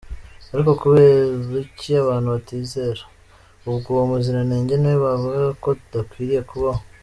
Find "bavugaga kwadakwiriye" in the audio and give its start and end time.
5.05-6.41